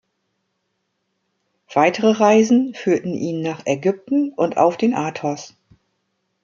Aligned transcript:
Weitere 1.75 2.09
Reisen 2.17 2.73
führten 2.73 3.13
ihn 3.13 3.43
nach 3.43 3.67
Ägypten 3.67 4.33
und 4.33 4.57
auf 4.57 4.75
den 4.75 4.95
Athos. 4.95 5.53